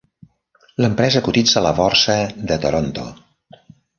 L'empresa 0.83 1.21
cotitza 1.27 1.59
a 1.61 1.63
la 1.67 1.75
Borsa 1.81 2.17
de 2.53 2.57
Toronto. 2.65 3.07